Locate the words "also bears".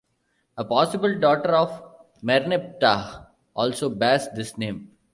3.53-4.27